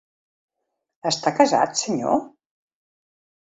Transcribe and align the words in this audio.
Està 1.09 1.35
casat, 1.41 1.79
senyor? 1.83 2.19